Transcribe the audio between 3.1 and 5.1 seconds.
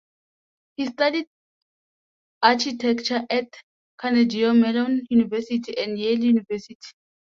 at Carnegie Mellon